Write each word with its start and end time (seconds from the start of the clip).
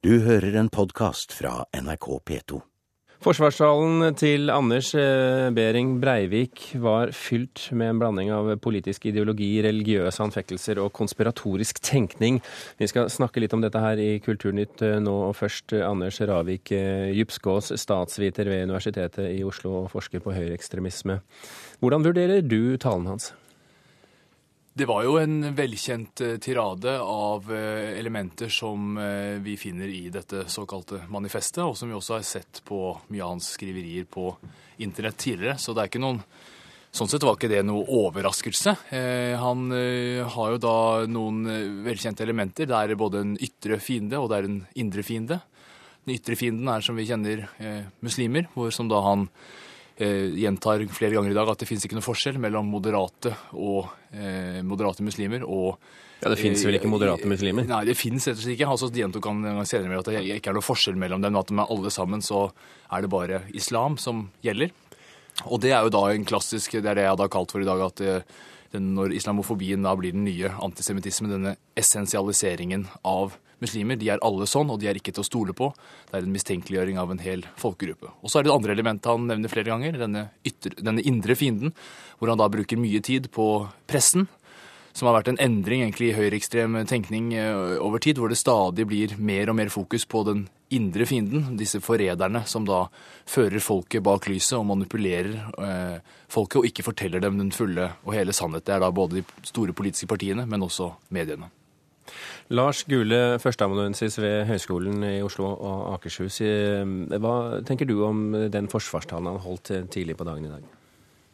Du 0.00 0.14
hører 0.24 0.54
en 0.56 0.70
podkast 0.72 1.34
fra 1.36 1.66
NRK 1.76 2.06
P2. 2.24 2.58
Forsvarssalen 3.20 4.14
til 4.16 4.48
Anders 4.48 4.94
eh, 4.96 5.50
Behring 5.52 5.98
Breivik 6.00 6.70
var 6.80 7.12
fylt 7.12 7.66
med 7.76 7.92
en 7.92 8.00
blanding 8.00 8.30
av 8.32 8.48
politisk 8.64 9.04
ideologi, 9.10 9.50
religiøse 9.60 10.24
anfektelser 10.24 10.80
og 10.80 10.94
konspiratorisk 10.96 11.82
tenkning. 11.84 12.38
Vi 12.80 12.88
skal 12.88 13.12
snakke 13.12 13.44
litt 13.44 13.52
om 13.52 13.60
dette 13.60 13.84
her 13.84 14.00
i 14.00 14.14
Kulturnytt 14.24 14.80
eh, 14.88 14.96
nå. 15.04 15.18
og 15.26 15.36
Først 15.36 15.76
eh, 15.76 15.84
Anders 15.84 16.22
Ravik 16.24 16.72
Djupskås, 16.72 17.68
statsviter 17.84 18.48
ved 18.48 18.70
Universitetet 18.70 19.28
i 19.34 19.44
Oslo 19.44 19.82
og 19.82 19.92
forsker 19.92 20.24
på 20.24 20.32
høyreekstremisme. 20.32 21.20
Hvordan 21.84 22.08
vurderer 22.08 22.40
du 22.40 22.80
talen 22.80 23.12
hans? 23.12 23.34
Det 24.80 24.86
var 24.88 25.02
jo 25.04 25.18
en 25.20 25.42
velkjent 25.52 26.20
eh, 26.24 26.38
tirade 26.40 26.94
av 27.04 27.50
eh, 27.52 27.98
elementer 28.00 28.48
som 28.48 28.94
eh, 28.96 29.36
vi 29.44 29.58
finner 29.60 29.90
i 29.92 30.06
dette 30.08 30.46
såkalte 30.48 31.02
manifestet, 31.12 31.60
og 31.66 31.74
som 31.76 31.90
vi 31.90 31.98
også 31.98 32.14
har 32.14 32.24
sett 32.24 32.62
på 32.64 32.78
mye 33.12 33.20
av 33.20 33.34
hans 33.34 33.50
skriverier 33.58 34.06
på 34.08 34.30
internett 34.80 35.20
tidligere. 35.20 35.58
Så 35.60 35.76
det 35.76 35.84
er 35.84 35.92
ikke 35.92 36.00
noen 36.06 36.22
Sånn 36.90 37.06
sett 37.06 37.22
var 37.22 37.36
ikke 37.36 37.52
det 37.52 37.60
noe 37.62 37.84
overraskelse. 37.86 38.72
Han 39.38 39.60
har 39.70 40.48
jo 40.50 40.56
da 40.58 40.72
noen 41.06 41.44
velkjente 41.84 42.24
elementer. 42.24 42.66
Det 42.66 42.74
er 42.74 42.98
både 42.98 43.20
en 43.22 43.36
ytre 43.38 43.78
fiende 43.78 44.18
og 44.18 44.26
det 44.32 44.40
er 44.40 44.48
en 44.48 44.56
indre 44.82 45.04
fiende. 45.06 45.38
Den 46.02 46.16
ytre 46.16 46.34
fienden 46.40 46.72
er, 46.74 46.82
som 46.82 46.98
vi 46.98 47.06
kjenner, 47.06 47.44
muslimer, 48.02 48.50
hvor 48.56 48.74
som 48.74 48.90
da 48.90 49.04
han 49.06 49.28
gjentar 50.06 50.84
flere 50.94 51.16
ganger 51.16 51.32
i 51.32 51.36
dag 51.36 51.50
at 51.52 51.62
det 51.62 51.68
finnes 51.68 51.84
ikke 51.86 51.98
noe 51.98 52.06
forskjell 52.06 52.38
mellom 52.40 52.68
moderate 52.72 53.34
og 53.52 53.90
eh, 54.14 54.60
moderate 54.66 55.04
muslimer 55.06 55.44
og 55.46 55.76
ja, 56.20 56.28
Det 56.28 56.36
finnes 56.36 56.62
vel 56.66 56.76
ikke 56.76 56.90
moderate 56.92 57.28
muslimer? 57.28 57.64
Nei, 57.64 57.80
det 57.88 57.94
finnes 57.96 58.26
rett 58.28 58.36
og 58.36 58.42
slett 58.42 58.58
ikke. 58.58 58.66
Altså, 58.68 58.90
de 58.92 59.00
gjentok 59.00 59.24
han 59.30 59.62
senere 59.64 59.88
med 59.88 60.02
at 60.02 60.10
det 60.10 60.34
ikke 60.34 60.50
er 60.52 60.58
noe 60.58 60.66
forskjell 60.66 60.98
mellom 61.00 61.22
dem. 61.24 61.38
At 61.40 61.48
de 61.48 61.56
er 61.56 61.72
alle 61.72 61.92
sammen 61.94 62.20
så 62.20 62.42
er 62.92 63.06
det 63.06 63.08
bare 63.08 63.38
islam 63.56 63.96
som 63.96 64.26
gjelder. 64.44 64.74
Og 65.46 65.62
det 65.64 65.72
er 65.72 65.86
jo 65.86 65.94
da 65.94 66.02
en 66.10 66.26
klassisk 66.28 66.76
Det 66.76 66.84
er 66.84 66.98
det 66.98 67.06
jeg 67.06 67.14
hadde 67.14 67.30
kalt 67.32 67.54
for 67.56 67.64
i 67.64 67.70
dag. 67.70 67.80
at 67.86 68.04
den, 68.74 68.92
når 68.94 69.14
islamofobien 69.16 69.82
da 69.82 69.94
blir 69.98 70.14
den 70.14 70.26
nye 70.28 70.52
antisemittismen, 70.62 71.32
denne 71.32 71.56
essensialiseringen 71.78 72.86
av 73.00 73.34
muslimer. 73.62 73.98
De 74.00 74.10
er 74.12 74.22
alle 74.26 74.48
sånn, 74.50 74.70
og 74.72 74.80
de 74.80 74.90
er 74.90 74.98
ikke 74.98 75.14
til 75.14 75.24
å 75.24 75.28
stole 75.28 75.54
på. 75.56 75.70
Det 76.10 76.18
er 76.18 76.26
en 76.26 76.34
mistenkeliggjøring 76.34 77.00
av 77.00 77.12
en 77.12 77.22
hel 77.22 77.46
folkegruppe. 77.60 78.12
Og 78.20 78.32
så 78.32 78.40
er 78.40 78.44
det 78.46 78.52
det 78.52 78.56
andre 78.58 78.76
elementet 78.76 79.10
han 79.12 79.28
nevner 79.30 79.52
flere 79.52 79.72
ganger, 79.72 80.00
denne, 80.00 80.26
ytter, 80.46 80.76
denne 80.80 81.04
indre 81.06 81.36
fienden, 81.38 81.74
hvor 82.18 82.32
han 82.32 82.40
da 82.40 82.50
bruker 82.52 82.80
mye 82.80 83.02
tid 83.04 83.30
på 83.34 83.50
pressen 83.90 84.28
som 84.92 85.06
har 85.08 85.20
vært 85.20 85.30
en 85.32 85.40
endring 85.42 85.84
egentlig 85.84 86.10
i 86.10 86.16
høyreekstrem 86.16 86.80
tenkning 86.90 87.32
eh, 87.38 87.76
over 87.82 88.02
tid, 88.02 88.18
hvor 88.18 88.32
det 88.32 88.40
stadig 88.40 88.86
blir 88.90 89.14
mer 89.22 89.52
og 89.52 89.58
mer 89.60 89.70
fokus 89.72 90.06
på 90.08 90.24
den 90.26 90.48
indre 90.74 91.06
fienden, 91.06 91.56
disse 91.58 91.80
forræderne 91.82 92.44
som 92.46 92.66
da 92.66 92.84
fører 93.28 93.62
folket 93.62 94.04
bak 94.06 94.28
lyset 94.30 94.58
og 94.58 94.68
manipulerer 94.70 95.32
eh, 95.66 95.96
folket 96.30 96.60
og 96.60 96.68
ikke 96.70 96.86
forteller 96.90 97.22
dem 97.22 97.38
den 97.40 97.54
fulle 97.54 97.92
og 98.04 98.14
hele 98.16 98.34
sannhet. 98.36 98.66
Det 98.66 98.76
er 98.76 98.84
da 98.84 98.92
både 98.94 99.20
de 99.20 99.48
store 99.50 99.74
politiske 99.76 100.10
partiene, 100.10 100.46
men 100.46 100.66
også 100.66 100.92
mediene. 101.14 101.50
Lars 102.50 102.84
Gule, 102.88 103.38
førsteamanuensis 103.42 104.18
ved 104.22 104.44
Høgskolen 104.50 105.04
i 105.06 105.20
Oslo 105.26 105.52
og 105.54 105.94
Akershus. 105.94 106.40
Eh, 106.44 106.84
hva 107.20 107.34
tenker 107.66 107.88
du 107.88 107.98
om 108.06 108.28
den 108.52 108.70
forsvarstalen 108.72 109.32
han 109.32 109.42
holdt 109.44 109.72
tidlig 109.94 110.18
på 110.18 110.28
dagen 110.28 110.50
i 110.50 110.54
dag? 110.56 110.68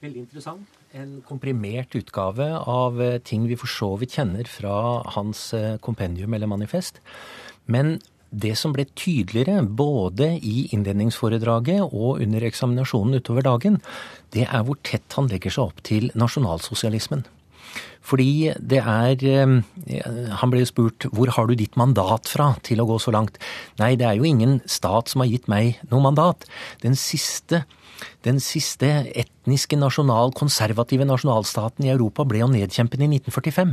Veldig 0.04 0.27
interessant. 0.27 0.82
En 0.97 1.22
komprimert 1.27 1.94
utgave 1.97 2.50
av 2.56 3.00
eh, 3.02 3.19
ting 3.24 3.47
vi 3.48 3.56
for 3.58 3.70
så 3.70 3.94
vidt 4.00 4.19
kjenner 4.19 4.48
fra 4.48 4.77
hans 5.16 5.48
eh, 5.56 5.78
kompendium 5.82 6.36
eller 6.36 6.50
manifest. 6.50 7.00
Men 7.72 7.97
det 8.30 8.52
som 8.60 8.74
ble 8.77 8.84
tydeligere 8.98 9.64
både 9.64 10.34
i 10.44 10.66
innledningsforedraget 10.77 11.80
og 11.86 12.20
under 12.20 12.44
eksaminasjonen 12.44 13.20
utover 13.20 13.47
dagen, 13.47 13.80
det 14.36 14.44
er 14.47 14.66
hvor 14.66 14.78
tett 14.84 15.16
han 15.16 15.30
legger 15.32 15.54
seg 15.54 15.70
opp 15.70 15.80
til 15.86 16.10
nasjonalsosialismen. 16.19 17.25
Fordi 18.06 18.53
det 18.59 18.82
er 18.82 19.22
eh, 19.26 19.54
Han 20.41 20.53
ble 20.53 20.62
jo 20.62 20.70
spurt 20.70 21.09
hvor 21.12 21.32
har 21.34 21.48
du 21.48 21.56
ditt 21.59 21.78
mandat 21.81 22.31
fra 22.31 22.53
til 22.66 22.82
å 22.82 22.88
gå 22.88 23.00
så 23.03 23.14
langt? 23.14 23.41
Nei, 23.81 23.94
det 23.98 24.06
er 24.09 24.20
jo 24.20 24.28
ingen 24.28 24.60
stat 24.70 25.10
som 25.12 25.25
har 25.25 25.32
gitt 25.32 25.50
meg 25.50 25.81
noe 25.91 26.04
mandat. 26.04 26.47
Den 26.84 26.98
siste 26.98 27.64
den 28.26 28.37
siste 28.44 28.88
etniske 29.16 29.76
nasjonal, 29.81 30.34
konservative 30.37 31.06
nasjonalstaten 31.09 31.87
i 31.87 31.92
Europa 31.94 32.26
ble 32.28 32.42
jo 32.42 32.48
nedkjempet 32.53 33.00
i 33.00 33.09
1945. 33.09 33.70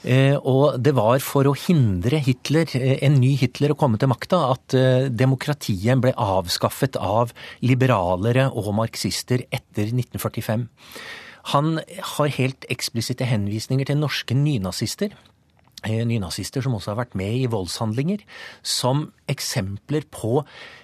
Eh, 0.00 0.36
og 0.38 0.78
det 0.80 0.92
var 0.96 1.18
for 1.24 1.48
å 1.50 1.56
hindre 1.58 2.20
Hitler, 2.22 2.70
eh, 2.78 3.00
en 3.04 3.18
ny 3.20 3.32
Hitler 3.40 3.74
å 3.74 3.78
komme 3.80 3.98
til 3.98 4.12
makta, 4.12 4.38
at 4.54 4.76
demokratiet 5.10 5.98
ble 6.00 6.14
avskaffet 6.14 7.00
av 7.00 7.34
liberalere 7.60 8.46
og 8.54 8.70
marxister 8.78 9.42
etter 9.50 9.90
1945. 9.90 10.68
Han 11.54 11.80
har 12.16 12.36
helt 12.36 12.66
eksplisitte 12.72 13.28
henvisninger 13.28 13.88
til 13.88 14.00
norske 14.00 14.36
nynazister. 14.36 15.14
Eh, 15.88 16.02
nynazister 16.04 16.60
som 16.60 16.74
også 16.76 16.92
har 16.92 16.98
vært 16.98 17.14
med 17.16 17.38
i 17.38 17.46
voldshandlinger, 17.48 18.20
som 18.60 19.06
eksempler 19.32 20.04
på 20.12 20.42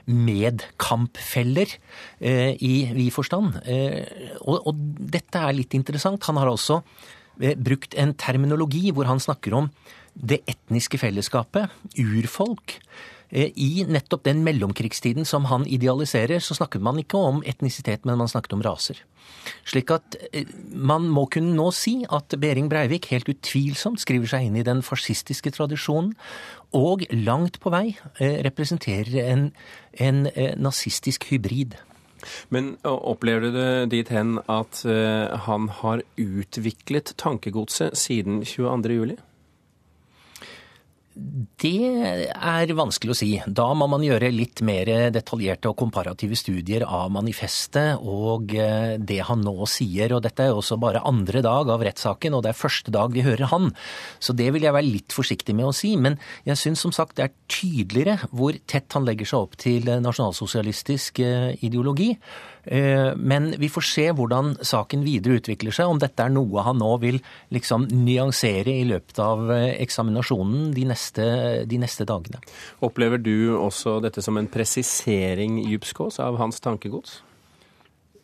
medkampfeller 0.09 1.75
eh, 2.21 2.57
i 2.57 2.89
vid 2.97 3.13
forstand. 3.13 3.59
Eh, 3.69 4.09
og, 4.41 4.71
og, 4.71 4.81
dette 4.97 5.43
er 5.43 5.59
litt 5.59 5.77
interessant. 5.77 6.25
Han 6.31 6.41
har 6.41 6.49
også 6.49 6.81
eh, 7.43 7.53
brukt 7.61 7.93
en 8.01 8.17
terminologi 8.17 8.89
hvor 8.97 9.11
han 9.11 9.21
snakker 9.21 9.59
om 9.61 9.69
det 10.17 10.41
etniske 10.49 10.99
fellesskapet, 11.01 11.73
urfolk. 12.01 12.79
Eh, 13.29 13.51
I 13.57 13.85
nettopp 13.89 14.25
den 14.25 14.45
mellomkrigstiden 14.47 15.27
som 15.27 15.49
han 15.51 15.67
idealiserer, 15.67 16.39
så 16.39 16.55
snakket 16.55 16.83
man 16.83 17.01
ikke 17.03 17.19
om 17.19 17.43
etnisitet, 17.47 18.07
men 18.07 18.19
man 18.19 18.31
snakket 18.31 18.55
om 18.55 18.63
raser. 18.63 19.03
Slik 19.67 19.91
at 19.91 20.17
eh, 20.33 20.47
man 20.71 21.09
må 21.11 21.27
kunne 21.33 21.57
nå 21.57 21.71
si 21.75 21.99
at 22.07 22.39
Behring 22.39 22.71
Breivik 22.71 23.11
helt 23.11 23.29
utvilsomt 23.33 24.01
skriver 24.03 24.31
seg 24.31 24.47
inn 24.47 24.61
i 24.61 24.67
den 24.67 24.85
fascistiske 24.87 25.51
tradisjonen, 25.57 26.15
og 26.77 27.03
langt 27.11 27.59
på 27.63 27.73
vei 27.75 27.97
eh, 28.21 28.41
representerer 28.47 29.19
en, 29.27 29.51
en 29.99 30.27
nazistisk 30.61 31.27
hybrid. 31.33 31.77
Men 32.51 32.75
opplever 32.83 33.45
du 33.45 33.55
det 33.55 33.91
dit 33.93 34.09
hen 34.11 34.39
at 34.51 34.81
han 35.47 35.69
har 35.79 36.01
utviklet 36.19 37.13
tankegodset 37.21 37.95
siden 38.01 38.41
22. 38.43 38.97
juli? 38.97 39.19
Det 41.17 42.29
er 42.29 42.71
vanskelig 42.77 43.15
å 43.15 43.17
si. 43.17 43.29
Da 43.49 43.71
må 43.73 43.87
man 43.89 44.03
gjøre 44.05 44.29
litt 44.35 44.61
mer 44.67 44.91
detaljerte 45.15 45.71
og 45.71 45.79
komparative 45.81 46.37
studier 46.37 46.83
av 46.85 47.09
manifestet 47.15 48.03
og 48.05 48.53
eh, 48.53 48.99
det 49.01 49.23
han 49.25 49.41
nå 49.41 49.65
sier. 49.71 50.13
Og 50.13 50.21
dette 50.27 50.45
er 50.45 50.51
jo 50.51 50.59
også 50.61 50.77
bare 50.83 51.01
andre 51.09 51.41
dag 51.45 51.71
av 51.73 51.85
rettssaken, 51.87 52.37
og 52.37 52.45
det 52.45 52.53
er 52.53 52.59
første 52.59 52.93
dag 52.93 53.17
vi 53.17 53.25
hører 53.25 53.49
han. 53.49 53.71
Så 54.21 54.37
det 54.37 54.51
vil 54.53 54.67
jeg 54.67 54.77
være 54.77 54.91
litt 54.91 55.17
forsiktig 55.17 55.57
med 55.57 55.71
å 55.71 55.77
si. 55.77 55.95
Men 55.97 56.19
jeg 56.45 56.61
syns 56.61 56.85
som 56.85 56.93
sagt 56.93 57.17
det 57.17 57.31
er 57.31 57.39
tydeligere 57.49 58.29
hvor 58.37 58.61
tett 58.69 58.93
han 58.93 59.09
legger 59.09 59.33
seg 59.33 59.47
opp 59.49 59.57
til 59.63 59.89
nasjonalsosialistisk 59.89 61.23
eh, 61.25 61.57
ideologi. 61.65 62.11
Eh, 62.67 63.17
men 63.17 63.53
vi 63.57 63.73
får 63.73 63.89
se 63.89 64.07
hvordan 64.13 64.57
saken 64.61 65.05
videre 65.07 65.41
utvikler 65.41 65.73
seg, 65.73 65.89
om 65.89 66.03
dette 66.03 66.29
er 66.29 66.35
noe 66.35 66.65
han 66.67 66.77
nå 66.83 66.93
vil 67.01 67.23
liksom 67.57 67.89
nyansere 68.05 68.77
i 68.83 68.85
løpet 68.93 69.21
av 69.23 69.49
eksaminasjonen 69.57 70.73
de 70.77 70.85
neste, 70.91 71.06
de 71.15 71.79
neste 71.79 72.05
dagene. 72.09 72.41
Opplever 72.83 73.23
du 73.23 73.55
også 73.55 74.01
dette 74.03 74.25
som 74.25 74.37
en 74.37 74.51
presisering, 74.51 75.61
Djupskås, 75.69 76.19
av 76.21 76.41
hans 76.41 76.61
tankegods? 76.61 77.21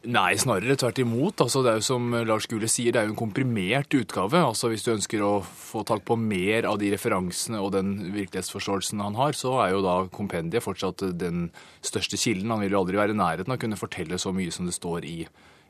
Nei, 0.02 0.32
snarere 0.34 0.74
tvert 0.74 0.98
imot. 0.98 1.38
Altså, 1.44 1.60
det 1.62 1.70
er 1.70 1.76
jo 1.78 1.84
som 1.86 2.08
Lars 2.26 2.48
Gule 2.50 2.66
sier, 2.66 2.90
det 2.90 2.98
er 2.98 3.06
jo 3.06 3.12
en 3.12 3.20
komprimert 3.20 3.94
utgave. 3.94 4.40
Altså, 4.42 4.66
Hvis 4.72 4.82
du 4.82 4.90
ønsker 4.96 5.22
å 5.22 5.44
få 5.46 5.84
tak 5.86 6.02
på 6.04 6.16
mer 6.18 6.66
av 6.66 6.80
de 6.82 6.90
referansene 6.90 7.60
og 7.62 7.70
den 7.76 8.10
virkelighetsforståelsen 8.10 8.98
han 9.04 9.14
har, 9.14 9.38
så 9.38 9.60
er 9.62 9.76
jo 9.76 9.84
da 9.86 9.94
kompendiet 10.10 10.64
fortsatt 10.64 11.06
den 11.20 11.52
største 11.86 12.18
kilden. 12.18 12.50
Han 12.50 12.64
vil 12.64 12.74
jo 12.74 12.82
aldri 12.82 12.98
være 12.98 13.14
i 13.14 13.20
nærheten 13.20 13.54
av 13.54 13.60
å 13.60 13.62
kunne 13.62 13.78
fortelle 13.78 14.18
så 14.18 14.34
mye 14.34 14.50
som 14.50 14.66
det 14.66 14.74
står 14.74 15.06
i, 15.06 15.20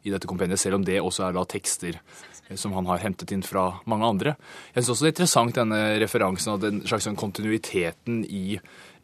i 0.09 0.15
dette 0.15 0.31
kompendiet, 0.31 0.65
selv 0.65 0.81
om 0.81 0.89
det 0.89 1.03
også 1.03 1.29
er 1.29 1.37
da 1.37 1.45
tekster 1.45 2.01
som 2.61 2.75
han 2.77 2.89
har 2.91 3.03
hentet 3.03 3.33
inn 3.35 3.45
fra 3.47 3.69
mange 3.89 4.09
andre. 4.09 4.37
Jeg 4.73 4.83
syns 4.83 4.95
også 4.95 5.07
det 5.07 5.13
er 5.13 5.17
interessant 5.17 5.59
denne 5.59 5.83
referansen 6.03 6.55
og 6.55 6.65
den 6.65 6.83
slags 6.87 7.09
sånn 7.09 7.21
kontinuiteten 7.21 8.25
i 8.29 8.59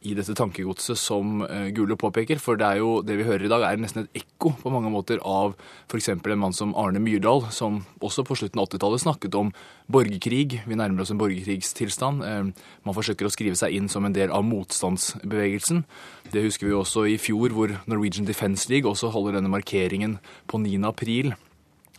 i 0.06 0.12
dette 0.14 0.34
tankegodset 0.38 0.98
som 0.98 1.40
uh, 1.42 1.66
Gule 1.74 1.96
påpeker. 1.98 2.38
For 2.42 2.58
det 2.58 2.66
er 2.66 2.80
jo, 2.82 2.90
det 3.02 3.16
vi 3.18 3.26
hører 3.26 3.48
i 3.48 3.50
dag, 3.50 3.64
er 3.66 3.80
nesten 3.82 4.04
et 4.04 4.20
ekko 4.20 4.52
på 4.60 4.70
mange 4.70 4.92
måter 4.94 5.18
av 5.26 5.56
f.eks. 5.88 6.12
en 6.14 6.22
mann 6.38 6.54
som 6.54 6.74
Arne 6.78 7.02
Myrdal, 7.02 7.48
som 7.54 7.80
også 8.04 8.22
på 8.26 8.36
slutten 8.38 8.62
av 8.62 8.68
80-tallet 8.70 9.02
snakket 9.02 9.38
om 9.38 9.50
borgerkrig. 9.90 10.62
Vi 10.68 10.78
nærmer 10.78 11.02
oss 11.02 11.10
en 11.14 11.18
borgerkrigstilstand. 11.20 12.22
Uh, 12.22 12.70
man 12.86 12.96
forsøker 12.96 13.26
å 13.26 13.34
skrive 13.34 13.58
seg 13.58 13.74
inn 13.74 13.90
som 13.90 14.06
en 14.06 14.14
del 14.14 14.30
av 14.34 14.46
motstandsbevegelsen. 14.46 15.82
Det 16.30 16.46
husker 16.46 16.70
vi 16.70 16.78
også 16.78 17.08
i 17.10 17.18
fjor, 17.18 17.50
hvor 17.56 17.74
Norwegian 17.90 18.28
Defence 18.28 18.70
League 18.70 18.88
også 18.88 19.10
holder 19.14 19.40
denne 19.40 19.50
markeringen 19.50 20.18
på 20.46 20.62
9. 20.62 20.78
april 20.86 21.34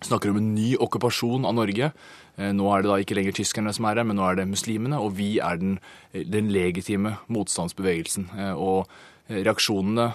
snakker 0.06 0.31
om 0.31 0.40
en 0.40 0.54
ny 0.56 0.74
okkupasjon 0.80 1.48
av 1.48 1.57
Norge. 1.57 1.92
Nå 2.40 2.69
er 2.72 2.84
det 2.84 2.92
da 2.92 2.98
ikke 3.04 3.18
lenger 3.18 3.36
tyskerne 3.36 3.74
som 3.75 3.88
er 3.90 4.00
her, 4.00 4.07
men 4.07 4.19
nå 4.19 4.24
er 4.28 4.40
det 4.40 4.48
muslimene, 4.48 5.00
og 5.01 5.18
vi 5.18 5.38
er 5.44 5.60
den, 5.60 5.78
den 6.13 6.51
legitime 6.56 7.18
motstandsbevegelsen. 7.28 8.30
Og 8.56 8.88
reaksjonene 9.30 10.13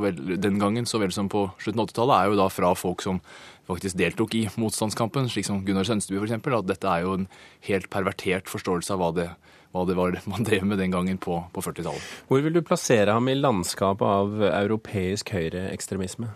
vel, 0.00 0.22
den 0.40 0.60
gangen 0.62 0.86
så 0.88 1.00
vel 1.02 1.12
som 1.12 1.28
på 1.32 1.48
slutten 1.60 1.82
av 1.82 1.90
80-tallet 1.90 2.16
er 2.16 2.30
jo 2.30 2.38
da 2.40 2.48
fra 2.52 2.72
folk 2.78 3.02
som 3.04 3.20
faktisk 3.66 3.98
deltok 3.98 4.34
i 4.38 4.46
motstandskampen, 4.56 5.28
slik 5.28 5.48
som 5.48 5.64
Gunnar 5.66 5.86
Sønsteby 5.88 6.22
f.eks., 6.22 6.38
at 6.38 6.70
dette 6.70 6.88
er 6.88 7.04
jo 7.04 7.16
en 7.18 7.28
helt 7.66 7.90
pervertert 7.92 8.48
forståelse 8.50 8.94
av 8.94 9.02
hva 9.02 9.10
det, 9.16 9.28
hva 9.74 9.84
det 9.88 9.96
var 9.98 10.20
man 10.30 10.46
drev 10.46 10.64
med 10.70 10.78
den 10.80 10.94
gangen 10.94 11.18
på, 11.18 11.40
på 11.52 11.64
40-tallet. 11.64 12.10
Hvor 12.30 12.44
vil 12.44 12.54
du 12.54 12.62
plassere 12.62 13.16
ham 13.16 13.28
i 13.28 13.36
landskapet 13.36 14.06
av 14.06 14.46
europeisk 14.52 15.34
høyreekstremisme? 15.34 16.30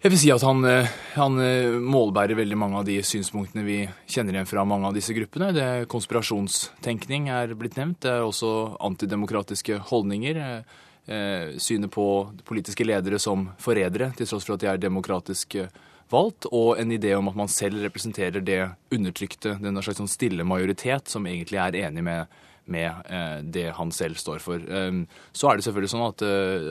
Jeg 0.00 0.14
vil 0.14 0.16
si 0.16 0.30
at 0.32 0.40
han, 0.40 0.64
eh, 0.64 0.88
han, 1.12 1.34
eh, 1.44 1.76
målbærer 1.76 2.32
veldig 2.32 2.56
mange 2.56 2.78
av 2.78 2.86
de 2.86 2.94
synspunktene 3.04 3.64
vi 3.66 3.80
kjenner 4.08 4.32
igjen 4.32 4.48
fra 4.48 4.64
mange 4.64 4.86
av 4.88 4.94
disse 4.94 5.12
gruppene. 5.12 5.52
Det 5.52 5.88
Konspirasjonstenkning 5.92 7.28
er 7.28 7.52
blitt 7.52 7.76
nevnt. 7.76 8.00
Det 8.00 8.08
er 8.08 8.24
også 8.24 8.80
antidemokratiske 8.80 9.76
holdninger. 9.90 10.64
Eh, 11.06 11.58
synet 11.58 11.90
på 11.92 12.32
politiske 12.46 12.82
ledere 12.82 13.18
som 13.18 13.50
forrædere, 13.58 14.16
til 14.16 14.24
tross 14.24 14.46
for 14.46 14.54
at 14.54 14.60
de 14.60 14.68
er 14.68 14.78
demokratisk 14.78 15.68
valgt, 16.08 16.46
og 16.50 16.78
en 16.80 16.90
idé 16.90 17.14
om 17.18 17.28
at 17.28 17.36
man 17.36 17.48
selv 17.48 17.84
representerer 17.84 18.42
det 18.42 18.70
undertrykte, 18.90 19.60
denne 19.60 19.82
slags 19.82 20.00
sånn 20.00 20.08
stille 20.08 20.44
majoritet, 20.44 21.08
som 21.08 21.26
egentlig 21.26 21.60
er 21.60 21.76
enig 21.84 22.02
med, 22.02 22.26
med 22.72 23.10
eh, 23.10 23.40
det 23.42 23.66
han 23.76 23.92
selv 23.94 24.20
står 24.20 24.42
for. 24.44 24.62
Så 25.36 25.50
er 25.50 25.58
det 25.58 25.66
selvfølgelig 25.66 25.92
sånn 25.92 26.06
at, 26.06 26.24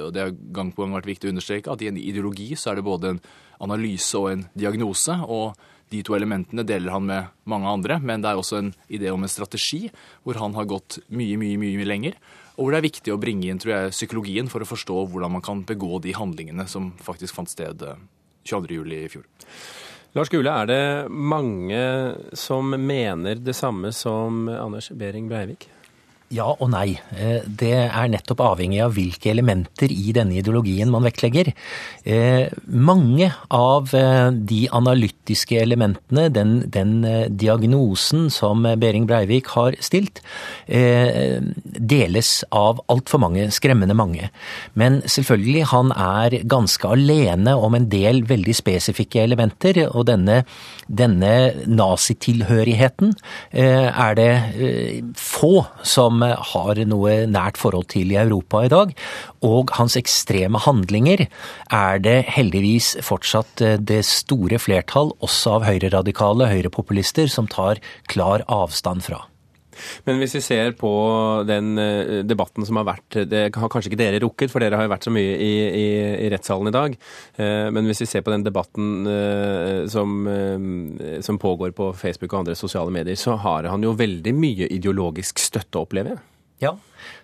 og 0.05 0.13
det 0.15 0.23
har 0.23 0.37
gang 0.55 0.71
på 0.73 0.83
gang 0.83 0.95
vært 0.97 1.09
viktig 1.09 1.29
å 1.29 1.33
understreke, 1.33 1.71
at 1.71 1.83
i 1.83 1.89
en 1.91 1.99
ideologi 1.99 2.51
så 2.57 2.71
er 2.71 2.79
det 2.79 2.87
både 2.87 3.13
en 3.13 3.21
analyse 3.63 4.17
og 4.17 4.31
en 4.31 4.47
diagnose. 4.57 5.19
og 5.27 5.59
de 5.89 6.03
to 6.05 6.13
elementene 6.13 6.61
deler 6.69 6.93
han 6.93 7.07
med 7.09 7.31
mange 7.49 7.65
andre, 7.65 7.95
men 7.97 8.21
det 8.21 8.29
er 8.29 8.37
også 8.37 8.59
en 8.59 8.67
idé 8.93 9.09
om 9.09 9.23
en 9.25 9.31
strategi 9.31 9.87
hvor 10.21 10.37
han 10.37 10.53
har 10.53 10.67
gått 10.69 10.99
mye, 11.09 11.33
mye, 11.41 11.57
mye 11.57 11.87
lenger 11.87 12.19
og 12.59 12.65
hvor 12.65 12.75
det 12.75 12.79
er 12.81 12.89
viktig 12.89 13.11
å 13.13 13.19
bringe 13.21 13.47
inn 13.47 13.59
tror 13.61 13.71
jeg, 13.71 13.91
psykologien 13.95 14.49
for 14.51 14.59
å 14.59 14.67
forstå 14.67 15.05
hvordan 15.07 15.31
man 15.37 15.43
kan 15.43 15.61
begå 15.63 16.01
de 16.03 16.11
handlingene 16.17 16.65
som 16.67 16.91
faktisk 16.99 17.37
fant 17.37 17.51
sted 17.51 17.85
22.07. 18.43 18.67
Eh, 18.67 19.05
i 19.05 19.11
fjor. 19.13 19.23
Lars 20.17 20.31
Gule, 20.33 20.51
er 20.51 20.67
det 20.67 20.83
mange 21.07 21.79
som 22.35 22.73
mener 22.75 23.39
det 23.39 23.55
samme 23.55 23.93
som 23.95 24.49
Anders 24.51 24.89
Behring 24.91 25.29
Breivik? 25.31 25.69
Ja 26.29 26.45
og 26.51 26.67
nei. 26.69 26.93
Eh, 27.17 27.41
det 27.41 27.71
er 27.73 28.09
nettopp 28.13 28.43
avhengig 28.45 28.83
av 28.85 28.93
hvilke 28.93 29.31
elementer 29.31 29.89
i 29.89 30.11
denne 30.13 30.35
ideologien 30.37 30.91
man 30.93 31.07
vektlegger. 31.07 31.49
Eh, 32.05 32.51
mange 32.69 33.31
av 33.49 33.89
eh, 33.97 34.29
de 34.37 34.59
analytiske 34.77 35.57
elementene, 35.57 36.27
den, 36.29 36.51
den 36.69 36.91
diagnosen 37.33 38.27
som 38.33 38.67
Behring 38.77 39.07
Breivik 39.09 39.49
har 39.55 39.77
stilt, 39.81 40.21
deles 40.69 42.29
av 42.55 42.81
altfor 42.91 43.21
mange, 43.23 43.47
skremmende 43.53 43.95
mange. 43.97 44.29
Men 44.77 44.99
selvfølgelig, 45.09 45.63
han 45.71 45.93
er 45.95 46.35
ganske 46.49 46.91
alene 46.93 47.55
om 47.57 47.77
en 47.77 47.87
del 47.89 48.21
veldig 48.29 48.55
spesifikke 48.57 49.23
elementer, 49.23 49.81
og 49.89 50.05
denne, 50.11 50.43
denne 50.85 51.33
nazitilhørigheten 51.69 53.15
er 53.53 54.19
det 54.19 54.31
få 55.17 55.63
som 55.87 56.18
har 56.27 56.81
noe 56.89 57.15
nært 57.29 57.59
forhold 57.61 57.87
til 57.93 58.11
i 58.11 58.19
Europa 58.19 58.65
i 58.65 58.71
dag. 58.71 58.93
Og 59.45 59.71
hans 59.77 59.95
ekstreme 59.99 60.59
handlinger 60.59 61.27
er 61.71 62.03
det 62.03 62.17
heldigvis 62.35 62.97
fortsatt 63.05 63.63
eh, 63.63 63.77
det 63.79 64.03
store 64.09 64.59
flertall, 64.59 65.15
også 65.23 65.59
av 65.59 65.69
høyreradikale 65.69 66.51
høyrepopulister, 66.51 67.31
som 67.31 67.47
tar 67.47 67.79
klar 68.11 68.43
avstand 68.51 69.07
fra. 69.07 69.28
Men 70.07 70.21
hvis 70.21 70.35
vi 70.37 70.43
ser 70.45 70.73
på 70.79 70.91
den 71.49 71.73
eh, 71.81 72.21
debatten 72.27 72.65
som 72.67 72.79
har 72.79 72.87
vært 72.87 73.19
Det 73.29 73.43
har 73.55 73.71
kanskje 73.71 73.91
ikke 73.91 74.01
dere 74.01 74.21
rukket, 74.23 74.51
for 74.51 74.63
dere 74.63 74.79
har 74.79 74.87
jo 74.87 74.93
vært 74.93 75.07
så 75.07 75.13
mye 75.13 75.35
i, 75.35 75.51
i, 75.67 75.85
i 76.25 76.31
rettssalen 76.31 76.71
i 76.71 76.75
dag. 76.75 76.97
Eh, 77.39 77.67
men 77.73 77.89
hvis 77.89 78.03
vi 78.03 78.09
ser 78.09 78.25
på 78.25 78.33
den 78.33 78.45
debatten 78.45 78.87
som, 79.91 80.27
som 81.25 81.39
pågår 81.41 81.71
på 81.75 81.91
Facebook 81.97 82.33
og 82.33 82.41
andre 82.41 82.57
sosiale 82.57 82.93
medier, 82.93 83.17
så 83.19 83.37
har 83.39 83.67
han 83.69 83.83
jo 83.83 83.95
veldig 83.97 84.33
mye 84.35 84.69
ideologisk 84.73 85.39
støtte, 85.41 85.81
opplever 85.81 86.15
jeg. 86.15 86.23
Ja, 86.63 86.73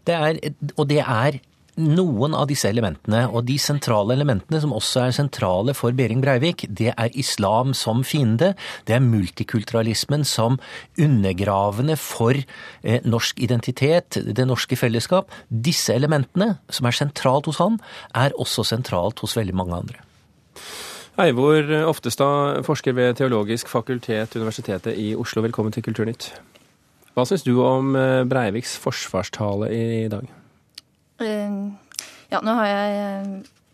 det 0.07 0.15
er, 0.15 0.39
og 0.75 0.87
det 0.89 1.01
er 1.03 1.39
noen 1.75 2.35
av 2.37 2.47
disse 2.49 2.69
elementene, 2.69 3.25
og 3.27 3.45
de 3.49 3.57
sentrale 3.61 4.15
elementene 4.15 4.61
som 4.63 4.73
også 4.75 5.05
er 5.05 5.15
sentrale 5.17 5.75
for 5.77 5.95
Behring 5.95 6.21
Breivik, 6.23 6.65
det 6.69 6.93
er 6.93 7.17
islam 7.19 7.73
som 7.77 8.03
fiende, 8.07 8.53
det 8.87 8.97
er 8.97 9.03
multikulturalismen 9.03 10.25
som 10.27 10.59
undergravende 11.01 11.97
for 11.99 12.37
eh, 12.37 13.03
norsk 13.03 13.41
identitet, 13.43 14.21
det 14.25 14.47
norske 14.47 14.79
fellesskap. 14.79 15.31
Disse 15.49 15.95
elementene, 15.95 16.55
som 16.69 16.87
er 16.87 16.95
sentralt 16.95 17.51
hos 17.51 17.61
han, 17.63 17.79
er 18.15 18.35
også 18.39 18.65
sentralt 18.67 19.23
hos 19.23 19.35
veldig 19.37 19.55
mange 19.55 19.79
andre. 19.83 20.03
Eivor 21.19 21.69
Oftestad, 21.87 22.65
forsker 22.67 22.95
ved 22.95 23.15
Teologisk 23.15 23.69
fakultet, 23.71 24.35
Universitetet 24.35 24.97
i 24.99 25.13
Oslo. 25.15 25.43
Velkommen 25.45 25.71
til 25.71 25.83
Kulturnytt. 25.85 26.33
Hva 27.15 27.23
syns 27.23 27.45
du 27.47 27.53
om 27.63 27.95
eh, 27.95 28.23
Breiviks 28.27 28.75
forsvarstale 28.83 29.71
i 29.71 30.09
dag? 30.11 30.27
Uh, 31.21 31.73
ja, 32.29 32.41
nå 32.41 32.55
har 32.57 32.67
jeg 32.67 32.95
eh, 32.99 33.27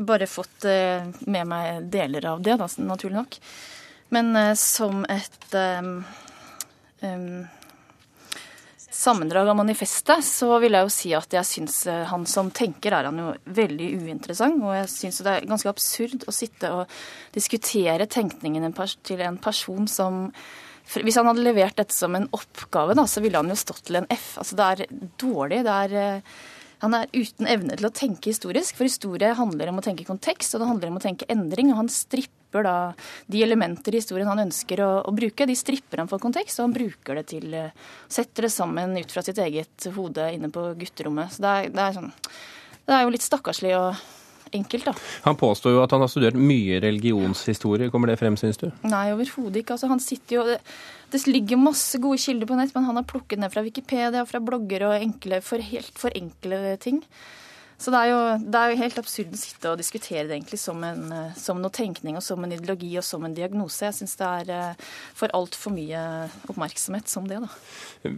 bare 0.05 0.27
fått 0.29 0.67
uh, 0.67 1.07
med 1.25 1.47
meg 1.49 1.88
deler 1.93 2.27
av 2.33 2.43
det, 2.43 2.57
da, 2.59 2.67
naturlig 2.85 3.17
nok. 3.17 3.39
Men 4.11 4.35
som 4.59 5.05
et 5.07 5.53
um, 5.55 6.01
um, 6.99 7.45
sammendrag 8.91 9.47
av 9.47 9.55
manifestet, 9.55 10.19
så 10.27 10.57
vil 10.59 10.75
jeg 10.75 10.83
jo 10.83 10.91
si 10.91 11.13
at 11.15 11.38
jeg 11.38 11.47
syns 11.47 11.77
han 12.09 12.25
som 12.27 12.49
tenker 12.51 12.91
er 12.91 13.07
han 13.07 13.21
jo 13.23 13.29
veldig 13.55 13.88
uinteressant. 14.01 14.59
Og 14.67 14.75
jeg 14.75 14.89
syns 14.91 15.21
det 15.23 15.31
er 15.31 15.47
ganske 15.47 15.71
absurd 15.71 16.27
å 16.27 16.35
sitte 16.35 16.73
og 16.75 16.91
diskutere 17.31 18.09
tenkningen 18.11 18.67
til 18.99 19.23
en 19.23 19.39
person 19.39 19.88
som 19.88 20.27
hvis 20.91 21.15
han 21.15 21.29
hadde 21.29 21.45
levert 21.45 21.77
dette 21.79 21.95
som 21.95 22.15
en 22.17 22.27
oppgave, 22.35 22.97
da, 22.99 23.05
så 23.07 23.23
ville 23.23 23.39
han 23.39 23.47
jo 23.47 23.55
stått 23.55 23.85
til 23.88 24.01
en 24.01 24.09
F. 24.11 24.33
Altså, 24.41 24.57
det 24.59 24.65
er 24.71 25.05
dårlig. 25.23 25.63
det 25.63 25.77
er... 25.85 26.27
Han 26.81 26.95
er 26.98 27.10
uten 27.13 27.50
evne 27.50 27.78
til 27.78 27.88
å 27.88 27.94
tenke 27.94 28.31
historisk, 28.31 28.78
for 28.78 28.89
historie 28.89 29.33
handler 29.38 29.69
om 29.69 29.81
å 29.81 29.86
tenke 29.86 30.06
kontekst, 30.07 30.56
og 30.56 30.63
det 30.63 30.69
handler 30.69 30.92
om 30.92 30.98
å 30.98 31.04
tenke 31.04 31.28
endring. 31.30 31.69
Og 31.74 31.83
han 31.83 31.92
stripper 31.94 32.66
da 32.66 32.75
de 33.31 33.44
elementer 33.45 33.94
i 33.94 34.01
historien 34.01 34.30
han 34.30 34.42
ønsker 34.48 34.81
å, 34.83 34.92
å 35.06 35.13
bruke, 35.16 35.48
de 35.48 35.57
stripper 35.57 36.01
han 36.01 36.10
for 36.12 36.22
kontekst, 36.24 36.60
og 36.60 36.69
han 36.69 36.78
bruker 36.80 37.22
det 37.22 37.28
til 37.33 37.54
eh, 37.57 37.75
Setter 38.12 38.48
det 38.48 38.54
sammen 38.54 38.98
ut 38.98 39.13
fra 39.13 39.24
sitt 39.25 39.39
eget 39.42 39.88
hode 39.95 40.31
inne 40.36 40.50
på 40.54 40.72
gutterommet. 40.80 41.36
Så 41.36 41.45
det 41.45 41.54
er, 41.54 41.69
det 41.75 41.86
er 41.86 42.00
sånn 42.00 42.12
Det 42.88 42.98
er 42.98 43.05
jo 43.05 43.13
litt 43.13 43.29
stakkarslig 43.29 43.77
å 43.77 43.86
enkelt, 44.55 44.88
da. 44.89 44.93
Han 45.25 45.38
påstår 45.39 45.75
jo 45.75 45.84
at 45.84 45.93
han 45.96 46.03
har 46.03 46.12
studert 46.12 46.38
mye 46.39 46.79
religionshistorie. 46.84 47.91
Kommer 47.93 48.12
det 48.12 48.20
frem, 48.22 48.38
syns 48.39 48.60
du? 48.62 48.70
Nei, 48.88 49.08
overhodet 49.15 49.62
ikke. 49.62 49.77
Altså, 49.77 49.89
han 49.91 50.03
sitter 50.03 50.39
jo 50.39 50.48
det, 50.51 51.22
ligger 51.27 51.60
masse 51.60 52.00
gode 52.01 52.22
kilder 52.22 52.50
på 52.50 52.58
nett, 52.60 52.74
men 52.75 52.88
han 52.88 53.00
har 53.00 53.08
plukket 53.10 53.41
ned 53.41 53.53
fra 53.53 53.63
Wikipedia, 53.65 54.25
fra 54.27 54.41
blogger 54.43 54.88
og 54.89 54.98
enkle, 54.98 55.41
for 55.46 55.63
helt 55.72 55.98
for 56.00 56.13
enkle 56.17 56.77
ting. 56.84 57.03
Så 57.81 57.89
det 57.89 57.97
er, 57.97 58.09
jo, 58.11 58.17
det 58.45 58.59
er, 58.59 58.71
jo, 58.71 58.77
helt 58.77 59.00
absurd 59.01 59.31
å 59.33 59.39
sitte 59.41 59.71
og 59.71 59.79
diskutere 59.79 60.27
det 60.29 60.35
egentlig 60.35 60.59
som, 60.61 60.83
en, 60.85 61.07
eh, 61.15 61.38
som 61.39 61.57
noe 61.61 61.73
tenkning 61.73 62.19
og 62.19 62.21
som 62.21 62.43
en 62.45 62.53
ideologi 62.53 62.91
og 63.00 63.05
som 63.05 63.25
en 63.25 63.33
diagnose. 63.33 63.88
Jeg 63.88 63.97
syns 63.97 64.13
det 64.19 64.27
er 64.27 64.51
eh, 64.53 64.83
for 65.17 65.33
altfor 65.33 65.73
mye 65.73 66.03
oppmerksomhet 66.51 67.09
som 67.09 67.25
det, 67.29 67.39
da. 67.41 67.50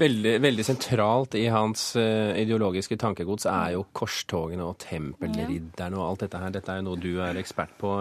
Veldig, 0.04 0.36
veldig, 0.44 0.66
sentralt 0.68 1.36
i 1.40 1.46
hans 1.52 1.82
uh, 2.00 2.32
ideologiske 2.40 2.96
tankegods 3.00 3.48
er 3.52 3.74
jo 3.76 3.86
korstogene 3.96 4.64
og 4.68 4.78
tempelridderne 4.84 6.00
og 6.00 6.06
alt 6.06 6.26
dette 6.26 6.44
her. 6.44 6.54
Dette 6.56 6.72
er 6.72 6.80
jo 6.82 6.88
noe 6.90 7.00
du 7.04 7.12
er 7.24 7.40
ekspert 7.40 7.74
på. 7.80 7.92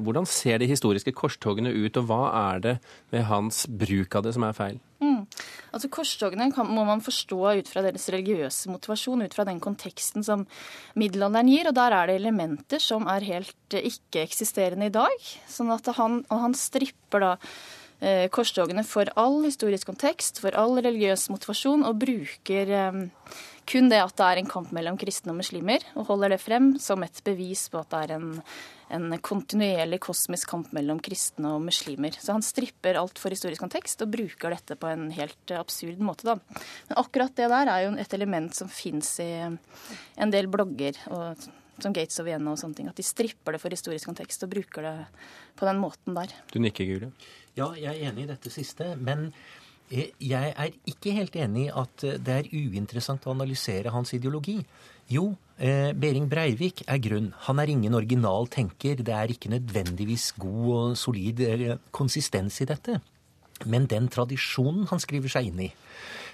Hvordan 0.00 0.28
ser 0.28 0.60
de 0.60 0.68
historiske 0.70 1.12
korstogene 1.16 1.72
ut, 1.72 2.00
og 2.00 2.08
hva 2.08 2.22
er 2.52 2.64
det 2.64 2.78
med 3.12 3.28
hans 3.28 3.64
bruk 3.68 4.16
av 4.16 4.24
det 4.26 4.36
som 4.36 4.48
er 4.48 4.56
feil? 4.56 4.80
Mm. 5.04 5.21
Altså 5.72 5.88
Korstogene 5.92 6.50
må 6.68 6.84
man 6.84 7.02
forstå 7.04 7.40
ut 7.60 7.70
fra 7.70 7.82
deres 7.84 8.08
religiøse 8.12 8.72
motivasjon, 8.72 9.24
ut 9.24 9.36
fra 9.36 9.46
den 9.48 9.60
konteksten 9.62 10.24
som 10.26 10.44
middelalderen 10.98 11.48
gir. 11.48 11.70
Og 11.70 11.76
der 11.78 11.96
er 11.96 12.10
det 12.10 12.18
elementer 12.20 12.82
som 12.82 13.08
er 13.10 13.24
helt 13.28 13.76
eh, 13.76 13.88
ikke-eksisterende 13.92 14.90
i 14.90 14.94
dag. 14.94 15.30
Sånn 15.48 15.72
at 15.72 15.88
han, 15.96 16.20
han 16.28 16.56
stripper 16.58 17.24
da 17.24 17.32
eh, 18.02 18.28
korstogene 18.34 18.84
for 18.88 19.08
all 19.16 19.40
historisk 19.46 19.88
kontekst, 19.92 20.42
for 20.44 20.52
all 20.58 20.76
religiøs 20.82 21.30
motivasjon, 21.32 21.86
og 21.88 22.04
bruker 22.04 22.76
eh, 22.76 23.00
kun 23.72 23.88
det 23.88 24.02
at 24.02 24.16
det 24.18 24.28
er 24.28 24.42
en 24.42 24.52
kamp 24.52 24.72
mellom 24.74 25.00
kristne 25.00 25.32
og 25.32 25.40
muslimer, 25.40 25.84
og 25.96 26.08
holder 26.10 26.34
det 26.34 26.42
frem 26.42 26.74
som 26.82 27.04
et 27.06 27.24
bevis 27.24 27.68
på 27.72 27.80
at 27.80 27.92
det 27.94 28.04
er 28.04 28.16
en, 28.18 28.32
en 28.92 29.16
kontinuerlig 29.24 30.00
kosmisk 30.04 30.50
kamp 30.52 30.72
mellom 30.76 31.00
kristne 31.02 31.54
og 31.56 31.64
muslimer. 31.64 32.16
Så 32.20 32.34
han 32.36 32.44
stripper 32.44 32.98
alt 33.00 33.20
for 33.20 33.32
historisk 33.32 33.64
kontekst 33.64 34.04
og 34.04 34.12
bruker 34.12 34.52
dette 34.54 34.76
på 34.76 34.90
en 34.90 35.08
helt 35.16 35.54
absurd 35.56 36.02
måte, 36.04 36.28
da. 36.28 36.62
Men 36.90 37.00
akkurat 37.00 37.34
det 37.38 37.48
der 37.52 37.72
er 37.72 37.86
jo 37.86 37.96
et 38.02 38.14
element 38.18 38.54
som 38.56 38.70
fins 38.72 39.14
i 39.24 39.32
en 39.42 40.34
del 40.34 40.50
blogger. 40.52 41.00
og 41.10 41.40
som 41.82 41.94
Gates 41.96 42.20
og 42.20 42.28
Vienna 42.28 42.52
og 42.52 42.60
sånne 42.60 42.78
ting. 42.78 42.88
At 42.90 42.98
de 43.00 43.06
stripper 43.06 43.56
det 43.56 43.62
for 43.62 43.74
historisk 43.74 44.10
kontekst 44.10 44.44
og 44.44 44.52
bruker 44.52 44.86
det 44.86 44.94
på 45.58 45.66
den 45.66 45.80
måten 45.82 46.14
der. 46.14 46.34
Du 46.52 46.60
nikker, 46.62 46.86
Gule? 46.86 47.10
Ja, 47.58 47.72
jeg 47.74 47.96
er 47.96 48.12
enig 48.12 48.26
i 48.26 48.30
dette 48.30 48.52
siste. 48.52 48.92
Men 49.00 49.30
eh, 49.90 50.12
jeg 50.22 50.52
er 50.52 50.76
ikke 50.88 51.16
helt 51.16 51.36
enig 51.40 51.66
i 51.68 51.72
at 51.82 52.06
det 52.22 52.36
er 52.36 52.50
uinteressant 52.52 53.26
å 53.26 53.34
analysere 53.34 53.94
hans 53.94 54.14
ideologi. 54.16 54.60
Jo, 55.12 55.32
eh, 55.62 55.92
Behring 55.94 56.28
Breivik 56.30 56.82
er 56.86 57.00
grunn. 57.02 57.30
Han 57.46 57.62
er 57.62 57.72
ingen 57.72 57.94
original 57.94 58.50
tenker. 58.52 59.00
Det 59.00 59.14
er 59.14 59.32
ikke 59.32 59.52
nødvendigvis 59.54 60.32
god 60.42 60.68
og 60.76 60.98
solid 61.00 61.42
konsistens 61.94 62.60
i 62.60 62.68
dette. 62.68 62.98
Men 63.64 63.86
den 63.86 64.08
tradisjonen 64.10 64.88
han 64.90 65.02
skriver 65.02 65.30
seg 65.30 65.50
inn 65.50 65.60
i, 65.68 65.70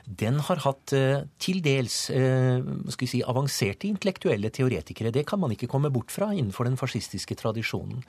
den 0.07 0.39
har 0.47 0.63
hatt 0.65 0.93
eh, 0.97 1.25
til 1.43 1.61
dels 1.65 1.97
eh, 2.15 2.65
si, 2.95 3.21
avanserte 3.23 3.89
intellektuelle 3.89 4.51
teoretikere. 4.55 5.13
Det 5.15 5.25
kan 5.29 5.41
man 5.43 5.53
ikke 5.55 5.69
komme 5.71 5.91
bort 5.95 6.13
fra 6.15 6.31
innenfor 6.33 6.69
den 6.69 6.79
fascistiske 6.81 7.37
tradisjonen. 7.39 8.05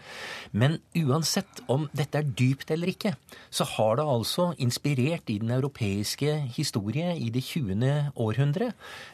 Men 0.52 0.80
uansett 0.98 1.64
om 1.68 1.88
dette 1.96 2.22
er 2.22 2.30
dypt 2.30 2.72
eller 2.76 2.92
ikke, 2.92 3.16
så 3.50 3.68
har 3.76 4.00
det 4.00 4.08
altså 4.08 4.52
inspirert 4.62 5.30
i 5.30 5.40
den 5.42 5.52
europeiske 5.56 6.36
historie 6.56 7.16
i 7.18 7.30
det 7.34 7.44
20. 7.50 8.12
århundre. 8.16 8.72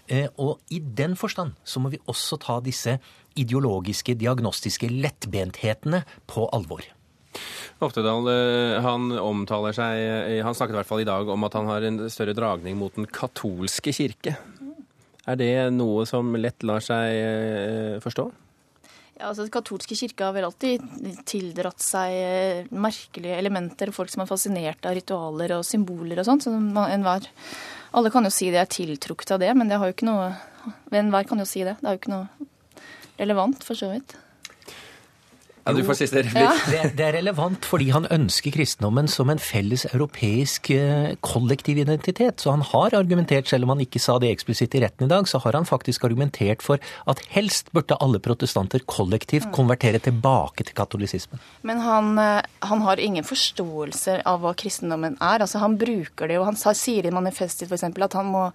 Eh, 0.07 0.27
og 0.37 0.59
i 0.69 0.79
den 0.79 1.15
forstand 1.19 1.55
så 1.63 1.81
må 1.81 1.93
vi 1.93 2.03
også 2.11 2.39
ta 2.41 2.59
disse 2.63 2.99
ideologiske, 3.35 4.15
diagnostiske 4.15 4.89
lettbenthetene 4.91 6.05
på 6.31 6.47
alvor. 6.55 6.85
Oftedal 7.83 8.27
eh, 8.31 8.77
han 8.83 9.09
omtaler 9.19 9.75
seg 9.75 9.99
eh, 9.99 10.39
Han 10.45 10.55
snakket 10.55 10.77
i 10.77 10.79
hvert 10.79 10.87
fall 10.87 11.03
i 11.03 11.07
dag 11.07 11.27
om 11.31 11.43
at 11.47 11.57
han 11.57 11.67
har 11.67 11.83
en 11.83 12.05
større 12.11 12.35
dragning 12.37 12.77
mot 12.79 12.95
den 12.95 13.07
katolske 13.09 13.91
kirke. 13.95 14.37
Er 15.25 15.39
det 15.39 15.51
noe 15.75 16.05
som 16.07 16.31
lett 16.39 16.63
lar 16.63 16.83
seg 16.85 17.19
eh, 17.19 17.95
forstå? 18.03 18.29
Ja, 19.15 19.29
altså 19.29 19.43
Den 19.43 19.51
katolske 19.51 19.95
kirke 19.95 20.27
har 20.27 20.35
vel 20.35 20.47
alltid 20.47 20.83
tildratt 21.27 21.83
seg 21.83 22.71
merkelige 22.71 23.37
elementer. 23.39 23.91
Folk 23.95 24.11
som 24.11 24.23
er 24.23 24.31
fascinert 24.31 24.87
av 24.87 24.95
ritualer 24.95 25.57
og 25.57 25.67
symboler 25.67 26.19
og 26.19 26.27
sånt. 26.27 26.47
Så 26.47 26.51
enhver, 26.55 27.27
alle 27.95 28.11
kan 28.11 28.27
jo 28.27 28.33
si 28.35 28.51
de 28.51 28.59
er 28.59 28.71
tiltrukket 28.71 29.35
av 29.35 29.43
det, 29.43 29.51
men 29.55 29.71
det 29.71 29.79
har 29.79 29.91
jo 29.91 29.97
ikke 29.97 30.11
noe 30.11 30.33
Enhver 30.95 31.27
kan 31.29 31.37
jo 31.37 31.45
si 31.45 31.61
det. 31.61 31.75
Det 31.77 31.85
er 31.85 31.93
jo 31.93 31.99
ikke 31.99 32.09
noe 32.15 32.47
relevant, 33.19 33.61
for 33.63 33.77
så 33.77 33.91
vidt. 33.91 34.15
Ja, 35.65 35.73
du 35.73 35.81
får 35.81 35.97
siste 35.97 36.21
replikk. 36.21 36.45
Ja. 36.45 36.51
Det, 36.69 36.91
det, 36.99 37.05
er 37.07 37.15
relevant 37.17 37.65
fordi 37.65 37.87
han 37.89 38.05
ønsker 38.13 38.53
kristendommen 38.53 39.07
som 39.09 39.31
en 39.33 39.39
felles 39.41 39.87
europeisk 39.89 40.69
eh, 40.75 41.15
kollektiv 41.25 41.79
identitet. 41.81 42.37
Så 42.43 42.53
han 42.53 42.61
har 42.69 42.93
argumentert, 42.93 43.49
selv 43.49 43.65
om 43.65 43.73
han 43.73 43.81
ikke 43.81 43.97
sa 44.01 44.19
det 44.21 44.29
eksplisitt 44.29 44.77
i 44.77 44.83
retten 44.83 45.07
i 45.07 45.09
dag, 45.09 45.25
så 45.25 45.41
har 45.41 45.57
han 45.57 45.65
faktisk 45.65 46.05
argumentert 46.05 46.61
for 46.61 46.77
at 47.09 47.23
helst 47.33 47.71
burde 47.73 47.97
alle 47.97 48.21
protestanter 48.21 48.83
kollektivt 48.85 49.49
konvertere 49.57 50.03
tilbake 50.05 50.67
til 50.67 50.77
katolisismen. 50.77 51.41
Men 51.65 51.81
han, 51.81 52.13
eh, 52.21 52.45
han 52.69 52.85
har 52.85 53.01
ingen 53.01 53.25
forståelse 53.25 54.19
av 54.21 54.45
hva 54.45 54.53
kristendommen 54.53 55.17
er. 55.17 55.41
Altså 55.41 55.63
Han 55.65 55.79
bruker 55.81 56.29
det, 56.29 56.37
og 56.37 56.45
han 56.51 56.61
sier 56.61 57.09
i 57.09 57.15
manifestet 57.15 57.71
f.eks. 57.71 57.87
at 57.89 58.19
han 58.19 58.29
må, 58.29 58.45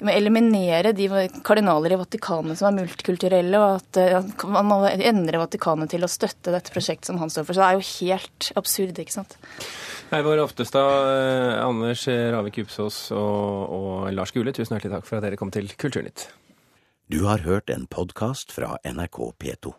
må, 0.00 0.16
eliminere 0.16 0.96
de 0.96 1.12
kardinaler 1.44 1.92
i 1.92 2.00
Vatikanet 2.00 2.56
som 2.56 2.72
er 2.72 2.80
multikulturelle, 2.80 3.60
og 3.60 3.84
at 3.84 4.02
han 4.40 4.72
må 4.72 4.80
endre 4.88 5.44
Vatikanet 5.44 5.92
til 5.92 6.08
å 6.08 6.12
støtte 6.16 6.53
dette 6.54 6.72
prosjektet 6.74 7.10
som 7.10 7.20
han 7.20 7.32
står 7.32 7.48
for. 7.48 7.56
Så 7.56 7.62
det 7.62 7.68
er 7.68 7.78
jo 7.78 7.88
helt 8.06 8.48
absurd, 8.60 9.02
ikke 9.02 9.16
sant. 9.16 9.36
Eivor 10.14 10.42
Oftestad, 10.44 11.10
eh, 11.10 11.60
Anders 11.64 12.06
Ravik 12.08 12.62
Upsås 12.64 12.98
og, 13.16 13.76
og 13.78 14.10
Lars 14.14 14.34
Gule, 14.34 14.54
tusen 14.54 14.76
hjertelig 14.76 14.98
takk 14.98 15.08
for 15.10 15.18
at 15.18 15.28
dere 15.28 15.40
kom 15.40 15.52
til 15.54 15.70
Kulturnytt. 15.80 16.28
Du 17.12 17.26
har 17.28 17.44
hørt 17.44 17.68
en 17.68 17.84
podkast 17.90 18.54
fra 18.54 18.78
NRK 18.88 19.18
P2. 19.36 19.74